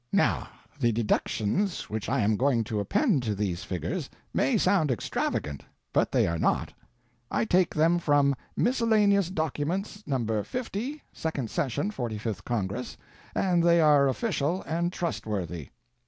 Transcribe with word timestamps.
Now 0.11 0.49
the 0.79 0.91
deductions 0.91 1.87
which 1.87 2.09
I 2.09 2.21
am 2.21 2.35
going 2.35 2.63
to 2.63 2.79
append 2.79 3.21
to 3.21 3.35
these 3.35 3.63
figures 3.63 4.09
may 4.33 4.57
sound 4.57 4.89
extravagant, 4.89 5.61
but 5.93 6.11
they 6.11 6.25
are 6.25 6.39
not. 6.39 6.73
I 7.29 7.45
take 7.45 7.75
them 7.75 7.99
from 7.99 8.33
Miscellaneous 8.57 9.29
Documents 9.29 10.03
No. 10.07 10.41
50, 10.41 11.03
second 11.13 11.51
session 11.51 11.91
45th 11.91 12.43
Congress, 12.43 12.97
and 13.35 13.61
they 13.61 13.79
are 13.79 14.07
official 14.07 14.63
and 14.63 14.91
trustworthy. 14.91 15.69